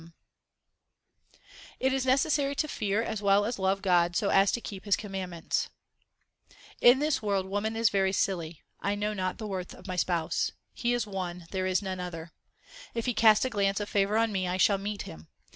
HYMNS 0.03 0.07
OF 0.07 1.37
GURU 1.37 1.37
NANAK 1.37 1.93
311 1.93 1.93
It 1.93 1.93
is 1.95 2.05
necessary 2.07 2.55
to 2.55 2.67
fear 2.67 3.03
as 3.03 3.21
well 3.21 3.45
as 3.45 3.59
love 3.59 3.83
God 3.83 4.15
so 4.15 4.29
as 4.29 4.51
to 4.51 4.59
keep 4.59 4.85
His 4.85 4.95
commandments: 4.95 5.69
In 6.81 6.97
this 6.97 7.21
world 7.21 7.45
woman 7.45 7.75
is 7.75 7.91
very 7.91 8.11
silly. 8.11 8.63
I 8.79 8.95
know 8.95 9.13
not 9.13 9.37
the 9.37 9.45
worth 9.45 9.75
of 9.75 9.85
my 9.85 9.97
Spouse; 9.97 10.53
He 10.73 10.93
is 10.95 11.05
one, 11.05 11.45
there 11.51 11.67
is 11.67 11.83
none 11.83 11.99
other. 11.99 12.31
If 12.95 13.05
He 13.05 13.13
cast 13.13 13.45
a 13.45 13.49
glance 13.51 13.79
of 13.79 13.89
favour 13.89 14.17
on 14.17 14.31
me, 14.31 14.47
I 14.47 14.57
shall 14.57 14.79
meet 14.79 15.03
Him. 15.03 15.27